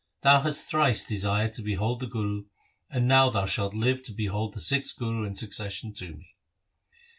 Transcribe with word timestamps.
Thou 0.23 0.41
hast 0.41 0.67
thrice 0.67 1.05
desired 1.05 1.53
to 1.53 1.61
behold 1.61 1.99
the 1.99 2.07
Guru, 2.07 2.45
and 2.89 3.07
now 3.07 3.29
thou 3.29 3.45
shalt 3.45 3.75
live 3.75 4.01
to 4.05 4.11
behold 4.11 4.55
the 4.55 4.59
sixth 4.59 4.97
Guru 4.97 5.25
in 5.25 5.35
succession 5.35 5.93
to 5.93 6.13
me." 6.15 6.35